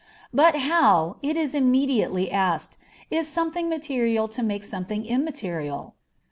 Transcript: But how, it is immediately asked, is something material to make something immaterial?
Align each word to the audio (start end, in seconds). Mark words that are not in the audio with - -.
But 0.33 0.55
how, 0.55 1.17
it 1.21 1.37
is 1.37 1.53
immediately 1.53 2.31
asked, 2.31 2.75
is 3.11 3.27
something 3.27 3.69
material 3.69 4.27
to 4.29 4.41
make 4.41 4.63
something 4.63 5.05
immaterial? 5.05 5.93